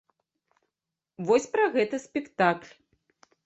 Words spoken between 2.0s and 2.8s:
спектакль.